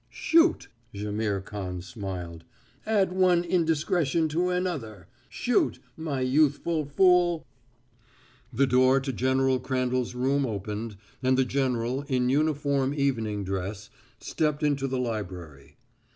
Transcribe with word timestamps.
"Shoot!" 0.09 0.67
Jaimihr 0.95 1.41
Khan 1.41 1.79
smiled. 1.83 2.43
"Add 2.87 3.13
one 3.13 3.43
in 3.43 3.65
discretion 3.65 4.27
to 4.29 4.49
another. 4.49 5.07
Shoot, 5.29 5.77
my 5.95 6.21
youthful 6.21 6.85
fool!" 6.87 7.45
The 8.51 8.65
door 8.65 8.99
to 8.99 9.13
General 9.13 9.59
Crandall's 9.59 10.15
room 10.15 10.43
opened, 10.43 10.97
and 11.21 11.37
the 11.37 11.45
general, 11.45 12.01
in 12.07 12.29
uniform 12.29 12.95
evening 12.95 13.43
dress, 13.43 13.91
stepped 14.19 14.63
into 14.63 14.87
the 14.87 14.97
library. 14.97 15.77